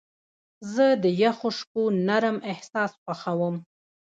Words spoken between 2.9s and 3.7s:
خوښوم.